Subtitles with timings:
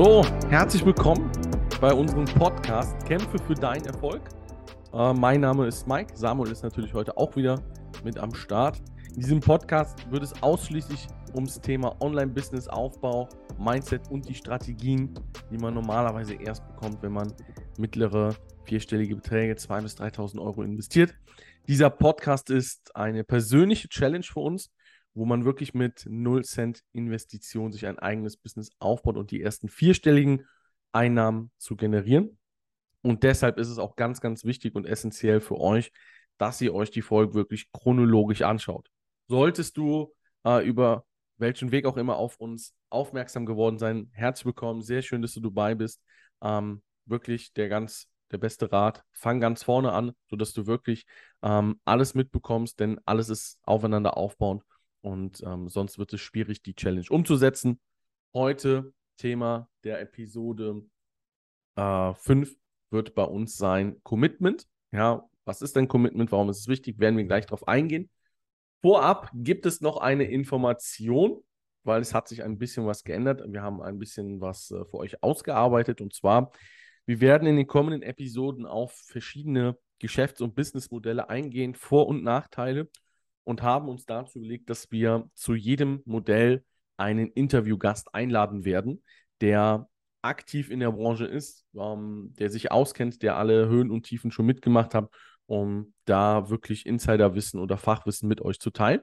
[0.00, 1.28] So, herzlich willkommen
[1.80, 4.22] bei unserem Podcast Kämpfe für deinen Erfolg.
[4.92, 6.16] Äh, mein Name ist Mike.
[6.16, 7.60] Samuel ist natürlich heute auch wieder
[8.04, 8.80] mit am Start.
[9.16, 15.18] In diesem Podcast wird es ausschließlich ums Thema Online-Business-Aufbau, Mindset und die Strategien,
[15.50, 17.34] die man normalerweise erst bekommt, wenn man
[17.76, 18.36] mittlere
[18.66, 21.12] vierstellige Beträge, 2.000 bis 3.000 Euro investiert.
[21.66, 24.70] Dieser Podcast ist eine persönliche Challenge für uns,
[25.18, 29.68] wo man wirklich mit 0 Cent Investition sich ein eigenes Business aufbaut und die ersten
[29.68, 30.46] vierstelligen
[30.92, 32.38] Einnahmen zu generieren.
[33.02, 35.90] Und deshalb ist es auch ganz, ganz wichtig und essentiell für euch,
[36.38, 38.90] dass ihr euch die Folge wirklich chronologisch anschaut.
[39.26, 40.14] Solltest du
[40.44, 41.04] äh, über
[41.36, 45.40] welchen Weg auch immer auf uns aufmerksam geworden sein, herzlich willkommen, sehr schön, dass du
[45.40, 46.00] dabei bist.
[46.42, 49.04] Ähm, wirklich der ganz, der beste Rat.
[49.10, 51.06] Fang ganz vorne an, sodass du wirklich
[51.42, 54.62] ähm, alles mitbekommst, denn alles ist aufeinander aufbauend
[55.08, 57.80] und ähm, sonst wird es schwierig, die Challenge umzusetzen.
[58.34, 60.82] Heute Thema der Episode
[61.76, 62.54] äh, 5
[62.90, 64.66] wird bei uns sein Commitment.
[64.92, 66.30] Ja, was ist denn Commitment?
[66.30, 66.98] Warum ist es wichtig?
[66.98, 68.10] Werden wir gleich darauf eingehen.
[68.82, 71.42] Vorab gibt es noch eine Information,
[71.84, 73.42] weil es hat sich ein bisschen was geändert.
[73.48, 76.52] Wir haben ein bisschen was äh, für euch ausgearbeitet und zwar,
[77.06, 82.90] wir werden in den kommenden Episoden auf verschiedene Geschäfts- und Businessmodelle eingehen, Vor- und Nachteile
[83.48, 86.66] und haben uns dazu überlegt, dass wir zu jedem Modell
[86.98, 89.02] einen Interviewgast einladen werden,
[89.40, 89.88] der
[90.20, 94.44] aktiv in der Branche ist, ähm, der sich auskennt, der alle Höhen und Tiefen schon
[94.44, 95.08] mitgemacht hat,
[95.46, 99.00] um da wirklich Insiderwissen oder Fachwissen mit euch zu teilen.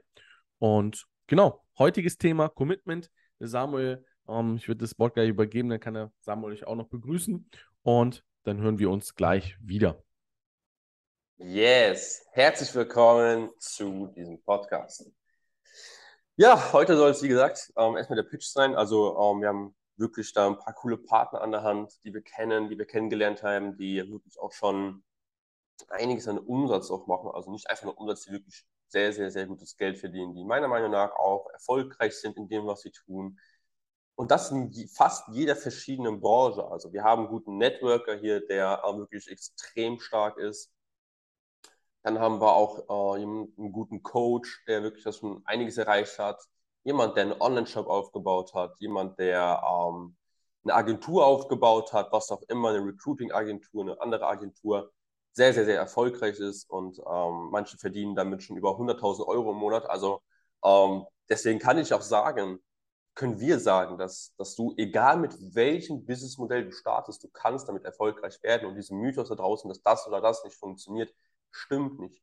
[0.60, 3.10] Und genau, heutiges Thema Commitment.
[3.40, 6.90] Samuel, ähm, ich würde das Wort gleich übergeben, dann kann er Samuel euch auch noch
[6.90, 7.50] begrüßen
[7.82, 10.04] und dann hören wir uns gleich wieder.
[11.38, 15.12] Yes, herzlich willkommen zu diesem Podcast.
[16.38, 18.74] Ja, heute soll es, wie gesagt, ähm, erstmal der Pitch sein.
[18.74, 22.22] Also ähm, wir haben wirklich da ein paar coole Partner an der Hand, die wir
[22.22, 25.04] kennen, die wir kennengelernt haben, die wirklich auch schon
[25.90, 27.30] einiges an Umsatz auch machen.
[27.34, 30.70] Also nicht einfach nur Umsatz, die wirklich sehr, sehr, sehr gutes Geld verdienen, die meiner
[30.70, 33.40] Meinung nach auch erfolgreich sind in dem, was sie tun.
[34.16, 36.66] Und das in fast jeder verschiedenen Branche.
[36.66, 40.72] Also wir haben einen guten Networker hier, der auch wirklich extrem stark ist
[42.06, 46.40] dann haben wir auch äh, einen guten Coach, der wirklich schon einiges erreicht hat.
[46.84, 48.80] Jemand, der einen Online-Shop aufgebaut hat.
[48.80, 50.16] Jemand, der ähm,
[50.64, 54.92] eine Agentur aufgebaut hat, was auch immer, eine Recruiting-Agentur, eine andere Agentur,
[55.32, 59.58] sehr, sehr, sehr erfolgreich ist und ähm, manche verdienen damit schon über 100.000 Euro im
[59.58, 59.90] Monat.
[59.90, 60.22] Also
[60.64, 62.60] ähm, deswegen kann ich auch sagen,
[63.16, 67.84] können wir sagen, dass, dass du, egal mit welchem Businessmodell du startest, du kannst damit
[67.84, 71.12] erfolgreich werden und diesen Mythos da draußen, dass das oder das nicht funktioniert,
[71.56, 72.22] stimmt nicht.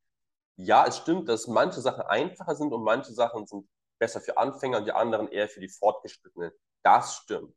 [0.56, 4.78] Ja, es stimmt, dass manche Sachen einfacher sind und manche Sachen sind besser für Anfänger
[4.78, 6.52] und die anderen eher für die Fortgeschrittenen.
[6.82, 7.54] Das stimmt.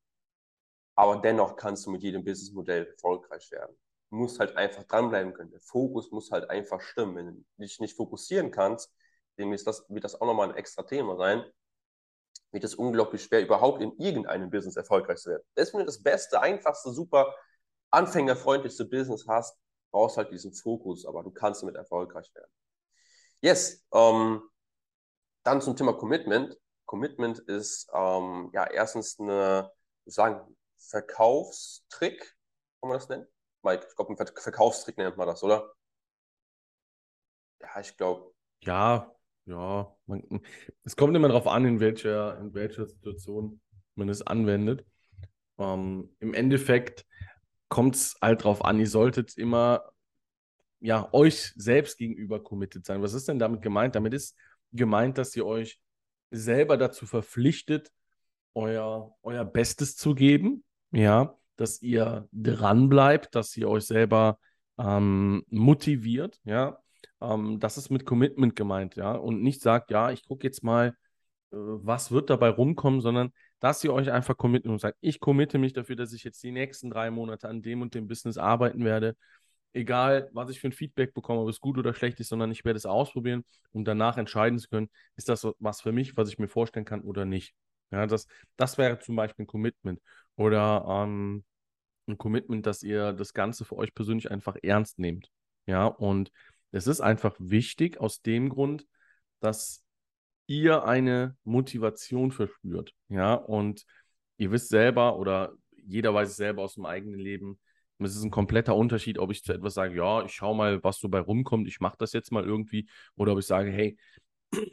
[0.96, 3.76] Aber dennoch kannst du mit jedem Businessmodell erfolgreich werden.
[4.10, 5.52] Du musst halt einfach dranbleiben können.
[5.52, 7.16] Der Fokus muss halt einfach stimmen.
[7.16, 8.94] Wenn du dich nicht fokussieren kannst,
[9.38, 11.44] dann wird das, wird das auch nochmal ein extra Thema sein,
[12.52, 15.44] wird es unglaublich schwer, überhaupt in irgendeinem Business erfolgreich zu werden.
[15.56, 17.36] Selbst wenn du das beste, einfachste, super
[17.92, 19.58] anfängerfreundlichste Business hast,
[19.96, 22.52] brauchst halt diesen Fokus, aber du kannst damit erfolgreich werden.
[23.40, 24.42] Yes, ähm,
[25.44, 26.58] dann zum Thema Commitment.
[26.86, 29.72] Commitment ist ähm, ja erstens eine,
[30.06, 32.20] sagen, Verkaufstrick,
[32.82, 33.26] kann man das nennen?
[33.64, 35.74] Mike, ich glaube, ein Verkaufstrick nennt man das, oder?
[37.62, 38.34] Ja, ich glaube.
[38.64, 39.96] Ja, ja.
[40.08, 40.42] Man,
[40.84, 43.62] es kommt immer darauf an, in welcher, in welcher Situation
[43.96, 44.86] man es anwendet.
[45.58, 47.06] Ähm, Im Endeffekt
[47.70, 49.84] kommt es halt drauf an, ihr solltet immer
[50.80, 53.02] ja, euch selbst gegenüber committed sein.
[53.02, 53.96] Was ist denn damit gemeint?
[53.96, 54.38] Damit ist
[54.72, 55.80] gemeint, dass ihr euch
[56.32, 57.92] selber dazu verpflichtet,
[58.54, 64.40] euer, euer Bestes zu geben, ja, dass ihr dran bleibt, dass ihr euch selber
[64.78, 66.80] ähm, motiviert, ja.
[67.22, 70.90] Ähm, das ist mit Commitment gemeint, ja, und nicht sagt, ja, ich gucke jetzt mal,
[71.52, 73.32] äh, was wird dabei rumkommen, sondern
[73.66, 76.52] dass ihr euch einfach committen und sagt, ich committe mich dafür, dass ich jetzt die
[76.52, 79.18] nächsten drei Monate an dem und dem Business arbeiten werde.
[79.74, 82.64] Egal, was ich für ein Feedback bekomme, ob es gut oder schlecht ist, sondern ich
[82.64, 86.38] werde es ausprobieren, um danach entscheiden zu können, ist das was für mich, was ich
[86.38, 87.56] mir vorstellen kann oder nicht.
[87.90, 90.00] Ja, das, das wäre zum Beispiel ein Commitment.
[90.36, 91.44] Oder ähm,
[92.08, 95.32] ein Commitment, dass ihr das Ganze für euch persönlich einfach ernst nehmt.
[95.66, 96.32] Ja, und
[96.72, 98.86] es ist einfach wichtig aus dem Grund,
[99.40, 99.85] dass
[100.48, 102.94] ihr eine Motivation verspürt.
[103.10, 103.86] Ja, und
[104.38, 105.54] ihr wisst selber oder
[105.88, 107.60] jeder weiß es selber aus dem eigenen Leben,
[108.00, 111.00] es ist ein kompletter Unterschied, ob ich zu etwas sage, ja, ich schaue mal, was
[111.00, 113.98] so bei rumkommt, ich mache das jetzt mal irgendwie, oder ob ich sage, hey,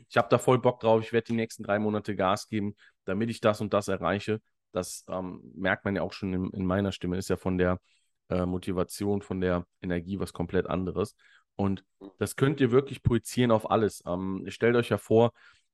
[0.08, 3.30] ich habe da voll Bock drauf, ich werde die nächsten drei Monate Gas geben, damit
[3.30, 4.40] ich das und das erreiche.
[4.72, 7.78] das ähm, merkt man ja auch schon in, in, meiner Stimme, ist ja von der
[8.30, 11.14] äh, Motivation, von der Energie was komplett anderes.
[11.56, 11.84] Und
[12.18, 14.02] das könnt ihr wirklich projizieren auf alles.
[14.06, 15.32] Ähm, stellt euch ja vor,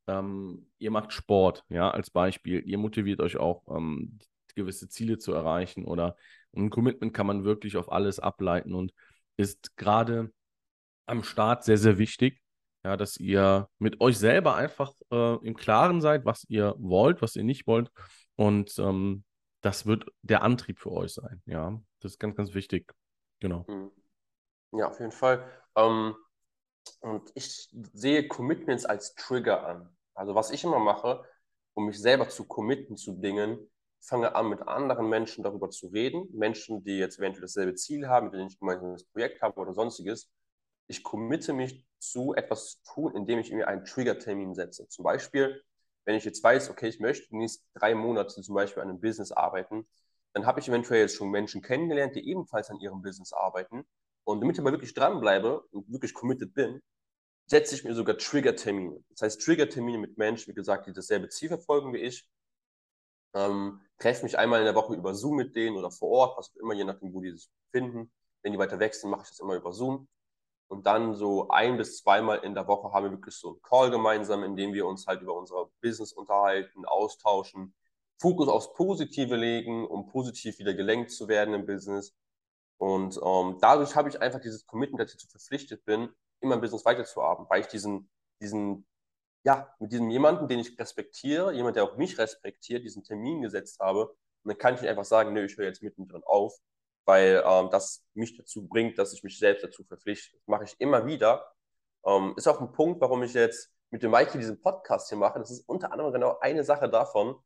[0.08, 2.62] ähm, ihr macht Sport, ja, als Beispiel.
[2.66, 4.18] Ihr motiviert euch auch, ähm,
[4.54, 6.16] gewisse Ziele zu erreichen oder
[6.56, 8.92] ein Commitment kann man wirklich auf alles ableiten und
[9.36, 10.32] ist gerade
[11.06, 12.40] am Start sehr, sehr wichtig,
[12.84, 17.36] ja, dass ihr mit euch selber einfach äh, im Klaren seid, was ihr wollt, was
[17.36, 17.90] ihr nicht wollt.
[18.34, 19.24] Und ähm,
[19.60, 21.42] das wird der Antrieb für euch sein.
[21.46, 22.92] Ja, das ist ganz, ganz wichtig.
[23.40, 23.64] Genau.
[23.68, 23.90] Mhm.
[24.72, 25.48] Ja, auf jeden Fall.
[25.76, 26.14] Ähm,
[27.00, 29.97] und ich sehe Commitments als Trigger an.
[30.18, 31.24] Also was ich immer mache,
[31.74, 33.70] um mich selber zu committen zu Dingen,
[34.00, 36.28] fange an, mit anderen Menschen darüber zu reden.
[36.32, 39.72] Menschen, die jetzt eventuell dasselbe Ziel haben, mit denen ich gemeinsam das Projekt habe oder
[39.72, 40.28] sonstiges.
[40.88, 44.88] Ich committe mich zu etwas zu tun, indem ich mir einen Trigger-Termin setze.
[44.88, 45.62] Zum Beispiel,
[46.04, 49.00] wenn ich jetzt weiß, okay, ich möchte die nächsten drei Monate zum Beispiel an einem
[49.00, 49.86] Business arbeiten,
[50.32, 53.84] dann habe ich eventuell jetzt schon Menschen kennengelernt, die ebenfalls an ihrem Business arbeiten.
[54.24, 56.82] Und damit ich aber wirklich dranbleibe und wirklich committed bin,
[57.48, 59.02] setze ich mir sogar Trigger-Termine.
[59.10, 62.28] Das heißt, Trigger-Termine mit Menschen, wie gesagt, die dasselbe Ziel verfolgen wie ich.
[63.34, 66.50] Ähm, treffe mich einmal in der Woche über Zoom mit denen oder vor Ort, was
[66.50, 68.12] auch immer, je nachdem, wo die sich befinden.
[68.42, 70.08] Wenn die weiter sind, mache ich das immer über Zoom.
[70.68, 73.90] Und dann so ein bis zweimal in der Woche haben wir wirklich so einen Call
[73.90, 77.74] gemeinsam, in dem wir uns halt über unser Business unterhalten, austauschen,
[78.18, 82.14] Fokus aufs Positive legen, um positiv wieder gelenkt zu werden im Business.
[82.76, 86.10] Und ähm, dadurch habe ich einfach dieses Commitment, dass ich dazu verpflichtet bin,
[86.40, 88.86] immer im Business weiterzuarbeiten, weil ich diesen, diesen,
[89.44, 93.80] ja, mit diesem jemanden, den ich respektiere, jemand, der auch mich respektiert, diesen Termin gesetzt
[93.80, 94.08] habe.
[94.08, 96.56] Und dann kann ich nicht einfach sagen, nö, ich höre jetzt mittendrin auf,
[97.04, 100.36] weil ähm, das mich dazu bringt, dass ich mich selbst dazu verpflichte.
[100.36, 101.52] Das mache ich immer wieder.
[102.04, 105.38] Ähm, ist auch ein Punkt, warum ich jetzt mit dem Mikey diesen Podcast hier mache.
[105.38, 107.36] Das ist unter anderem genau eine Sache davon,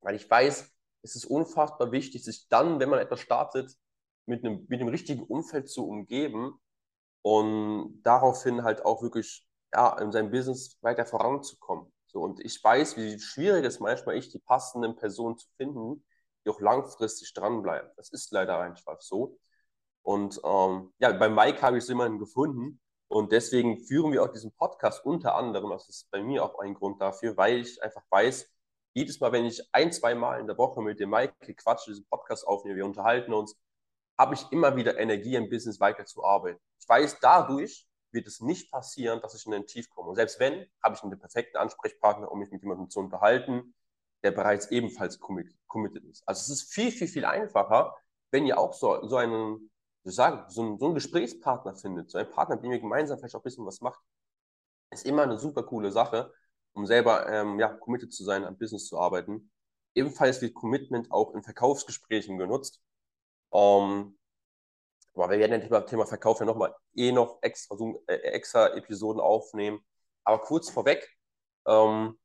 [0.00, 0.72] weil ich weiß,
[1.02, 3.76] es ist unfassbar wichtig, sich dann, wenn man etwas startet,
[4.26, 6.60] mit einem, mit dem richtigen Umfeld zu umgeben
[7.22, 11.92] und daraufhin halt auch wirklich ja, in seinem Business weiter voranzukommen.
[12.06, 16.04] So, und ich weiß, wie schwierig es manchmal ist, die passenden Personen zu finden,
[16.44, 17.90] die auch langfristig dranbleiben.
[17.96, 19.38] Das ist leider einfach so.
[20.02, 24.32] Und ähm, ja, bei Mike habe ich so jemanden gefunden und deswegen führen wir auch
[24.32, 25.70] diesen Podcast unter anderem.
[25.70, 28.50] Das ist bei mir auch ein Grund dafür, weil ich einfach weiß,
[28.94, 32.06] jedes Mal, wenn ich ein, zwei Mal in der Woche mit dem Mike quatsche, diesen
[32.06, 33.54] Podcast aufnehme, wir unterhalten uns,
[34.18, 36.60] habe ich immer wieder Energie im Business weiterzuarbeiten.
[36.80, 40.08] Ich weiß, dadurch wird es nicht passieren, dass ich in ein Tief komme.
[40.10, 43.74] Und selbst wenn, habe ich einen perfekten Ansprechpartner, um mich mit jemandem zu unterhalten,
[44.22, 46.26] der bereits ebenfalls committed ist.
[46.26, 47.94] Also es ist viel, viel, viel einfacher,
[48.30, 49.70] wenn ihr auch so, so einen,
[50.04, 53.18] so, sagen, so, einen, so einen Gesprächspartner findet, so einen Partner, mit dem ihr gemeinsam
[53.18, 54.00] vielleicht auch ein bisschen was macht.
[54.90, 56.32] Ist immer eine super coole Sache,
[56.72, 59.50] um selber ähm, ja, committed zu sein, am Business zu arbeiten.
[59.94, 62.80] Ebenfalls wird Commitment auch in Verkaufsgesprächen genutzt.
[63.52, 64.18] Ähm,
[65.14, 69.80] aber wir werden ja Thema Verkauf ja nochmal eh noch extra, äh, extra Episoden aufnehmen.
[70.24, 71.08] Aber kurz vorweg,
[71.66, 72.18] ähm,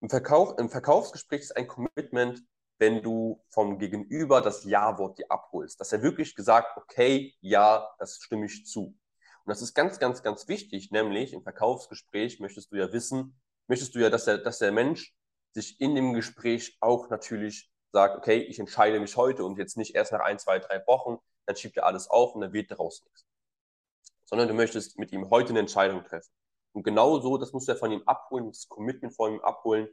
[0.00, 2.42] im, Verkauf, im Verkaufsgespräch ist ein Commitment,
[2.78, 5.80] wenn du vom Gegenüber das Ja-Wort dir abholst.
[5.80, 8.96] Dass er wirklich gesagt, okay, ja, das stimme ich zu.
[9.48, 13.94] Und das ist ganz, ganz, ganz wichtig, nämlich im Verkaufsgespräch möchtest du ja wissen, möchtest
[13.94, 15.14] du ja, dass der, dass der Mensch
[15.52, 19.94] sich in dem Gespräch auch natürlich sagt, okay, ich entscheide mich heute und jetzt nicht
[19.94, 23.02] erst nach ein, zwei, drei Wochen, dann schiebt er alles auf und dann wird daraus
[23.04, 23.26] nichts.
[24.24, 26.30] Sondern du möchtest mit ihm heute eine Entscheidung treffen.
[26.72, 29.88] Und genau so, das musst du ja von ihm abholen, das Commitment von ihm abholen,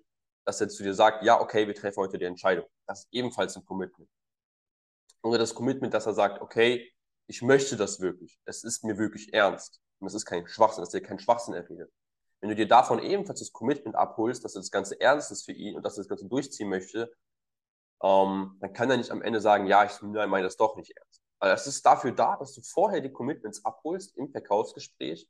[0.45, 2.65] dass er zu dir sagt, ja, okay, wir treffen heute die Entscheidung.
[2.85, 4.09] Das ist ebenfalls ein Commitment.
[5.23, 6.93] Oder das Commitment, dass er sagt, okay,
[7.27, 8.39] ich möchte das wirklich.
[8.45, 9.81] Es ist mir wirklich ernst.
[9.99, 11.91] Und es ist kein Schwachsinn, dass er kein Schwachsinn erredet.
[12.41, 15.53] Wenn du dir davon ebenfalls das Commitment abholst, dass er das Ganze ernst ist für
[15.53, 17.11] ihn und dass er das Ganze durchziehen möchte,
[18.05, 21.23] ähm, dann kann er nicht am Ende sagen, ja, ich meine das doch nicht ernst.
[21.39, 25.27] Also es ist dafür da, dass du vorher die Commitments abholst im Verkaufsgespräch,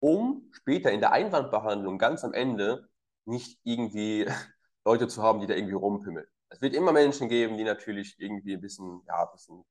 [0.00, 2.88] um später in der Einwandbehandlung ganz am Ende
[3.26, 4.26] nicht irgendwie
[4.86, 6.26] Leute zu haben, die da irgendwie rumpimmeln.
[6.48, 9.62] Es wird immer Menschen geben, die natürlich irgendwie ein bisschen, ja, ein bisschen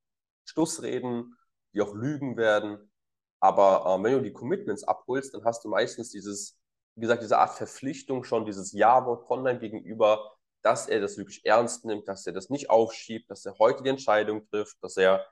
[0.45, 1.35] Stuss reden,
[1.73, 2.91] die auch lügen werden.
[3.39, 6.59] Aber äh, wenn du die Commitments abholst, dann hast du meistens dieses,
[6.95, 11.45] wie gesagt, diese Art Verpflichtung schon, dieses Ja-Wort von deinem Gegenüber, dass er das wirklich
[11.45, 15.25] ernst nimmt, dass er das nicht aufschiebt, dass er heute die Entscheidung trifft, dass er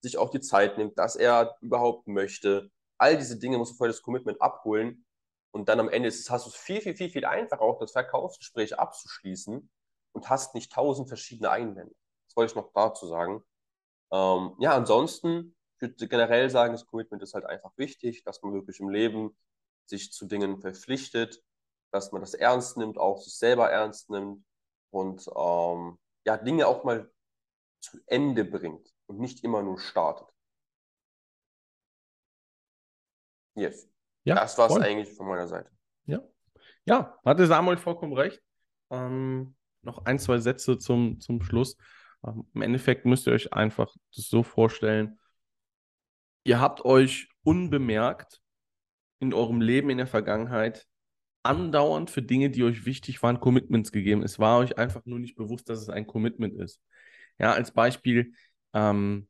[0.00, 2.70] sich auch die Zeit nimmt, dass er überhaupt möchte.
[2.98, 5.04] All diese Dinge musst du vorher das Commitment abholen
[5.52, 7.92] und dann am Ende ist hast du es viel, viel, viel, viel einfacher, auch das
[7.92, 9.68] Verkaufsgespräch abzuschließen
[10.12, 11.94] und hast nicht tausend verschiedene Einwände.
[12.28, 13.42] Das wollte ich noch dazu sagen.
[14.12, 18.52] Ähm, ja, ansonsten ich würde generell sagen, das Commitment ist halt einfach wichtig, dass man
[18.52, 19.36] wirklich im Leben
[19.86, 21.40] sich zu Dingen verpflichtet,
[21.92, 24.44] dass man das ernst nimmt, auch sich selber ernst nimmt
[24.90, 27.10] und ähm, ja, Dinge auch mal
[27.80, 30.28] zu Ende bringt und nicht immer nur startet.
[33.54, 33.90] Yes.
[34.24, 35.70] Ja, das war es eigentlich von meiner Seite.
[36.06, 36.22] Ja.
[36.84, 38.42] Ja, hatte Samuel vollkommen recht.
[38.90, 41.76] Ähm, noch ein, zwei Sätze zum, zum Schluss.
[42.26, 45.18] Ähm, Im Endeffekt müsst ihr euch einfach das so vorstellen,
[46.44, 48.40] ihr habt euch unbemerkt
[49.20, 50.86] in eurem Leben in der Vergangenheit
[51.48, 54.22] andauernd für Dinge, die euch wichtig waren, Commitments gegeben.
[54.22, 56.80] Es war euch einfach nur nicht bewusst, dass es ein Commitment ist.
[57.38, 58.32] Ja, als Beispiel,
[58.74, 59.28] ähm,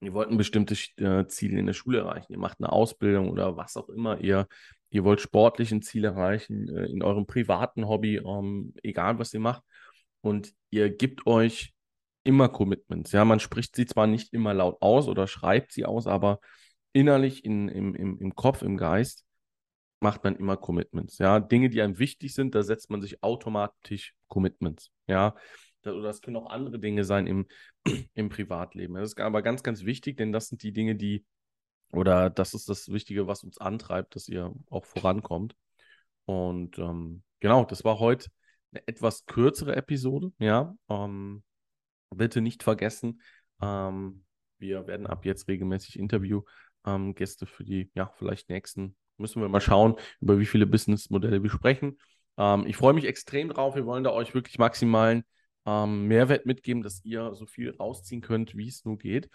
[0.00, 3.56] ihr wollt ein bestimmtes äh, Ziel in der Schule erreichen, ihr macht eine Ausbildung oder
[3.56, 4.48] was auch immer, ihr,
[4.90, 9.40] ihr wollt sportlich ein Ziel erreichen, äh, in eurem privaten Hobby, ähm, egal was ihr
[9.40, 9.62] macht.
[10.22, 11.74] Und ihr gebt euch
[12.24, 13.12] immer Commitments.
[13.12, 16.40] Ja, man spricht sie zwar nicht immer laut aus oder schreibt sie aus, aber
[16.92, 19.23] innerlich in, im, im, im Kopf, im Geist
[20.00, 21.18] macht man immer Commitments.
[21.18, 24.90] Ja, Dinge, die einem wichtig sind, da setzt man sich automatisch Commitments.
[25.06, 25.34] Ja,
[25.84, 27.46] oder das können auch andere Dinge sein im,
[28.14, 28.94] im Privatleben.
[28.94, 31.24] Das ist aber ganz, ganz wichtig, denn das sind die Dinge, die,
[31.92, 35.54] oder das ist das Wichtige, was uns antreibt, dass ihr auch vorankommt.
[36.24, 38.30] Und ähm, genau, das war heute
[38.72, 40.32] eine etwas kürzere Episode.
[40.38, 41.42] Ja, ähm,
[42.10, 43.20] bitte nicht vergessen,
[43.60, 44.24] ähm,
[44.58, 49.60] wir werden ab jetzt regelmäßig Interviewgäste ähm, für die, ja, vielleicht nächsten, müssen wir mal
[49.60, 51.98] schauen, über wie viele Businessmodelle wir sprechen.
[52.36, 53.74] Ähm, ich freue mich extrem drauf.
[53.74, 55.24] Wir wollen da euch wirklich maximalen
[55.66, 59.28] ähm, Mehrwert mitgeben, dass ihr so viel rausziehen könnt, wie es nur geht.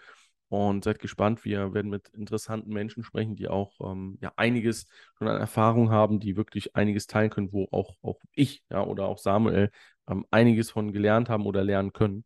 [0.48, 1.44] Und seid gespannt.
[1.44, 6.18] Wir werden mit interessanten Menschen sprechen, die auch ähm, ja, einiges schon an Erfahrung haben,
[6.18, 9.70] die wirklich einiges teilen können, wo auch, auch ich ja, oder auch Samuel
[10.08, 12.24] ähm, einiges von gelernt haben oder lernen können.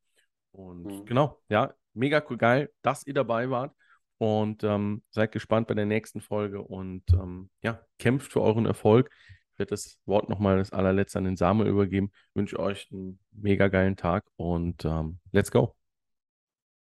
[0.53, 1.05] Und mhm.
[1.05, 3.75] genau, ja, mega cool, geil, dass ihr dabei wart.
[4.25, 9.11] Und ähm, seid gespannt bei der nächsten Folge und ähm, ja, kämpft für euren Erfolg.
[9.53, 12.11] Ich werde das Wort nochmal das allerletzte an den Samuel übergeben.
[12.31, 15.77] Ich wünsche euch einen mega geilen Tag und ähm, let's go.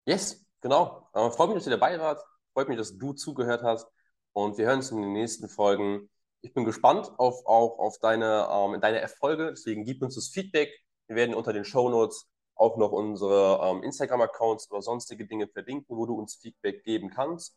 [0.06, 1.10] Yes, genau.
[1.12, 2.24] Äh, freut mich, dass ihr dabei wart.
[2.54, 3.86] Freut mich, dass du zugehört hast.
[4.32, 6.08] Und wir hören uns in den nächsten Folgen.
[6.40, 9.50] Ich bin gespannt auf, auch auf deine, ähm, deine Erfolge.
[9.50, 10.70] Deswegen gib uns das Feedback.
[11.06, 15.96] Wir werden unter den Show Notes auch noch unsere ähm, Instagram-Accounts oder sonstige Dinge verlinken,
[15.96, 17.56] wo du uns Feedback geben kannst.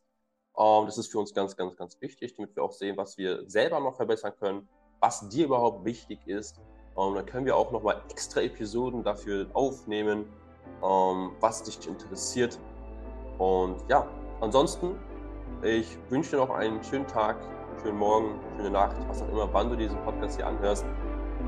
[0.58, 3.50] Ähm, das ist für uns ganz, ganz, ganz wichtig, damit wir auch sehen, was wir
[3.50, 4.68] selber noch verbessern können
[5.00, 6.60] was dir überhaupt wichtig ist.
[6.98, 10.26] Ähm, dann können wir auch nochmal extra Episoden dafür aufnehmen,
[10.84, 12.60] ähm, was dich interessiert.
[13.38, 14.08] Und ja,
[14.42, 14.96] ansonsten,
[15.64, 17.38] ich wünsche dir noch einen schönen Tag,
[17.82, 20.86] schönen Morgen, schöne Nacht, was auch immer, wann du diesen Podcast hier anhörst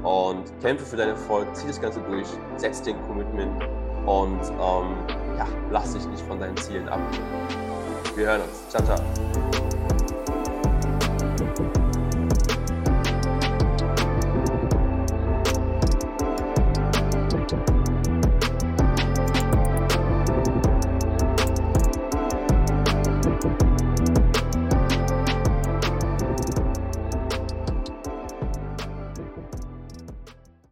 [0.04, 2.28] und kämpfe für deinen Erfolg, zieh das Ganze durch,
[2.58, 3.62] setz den Commitment
[4.06, 4.96] und ähm,
[5.38, 7.00] ja, lass dich nicht von deinen Zielen ab.
[8.16, 8.70] Wir hören uns.
[8.70, 8.98] Ciao, ciao.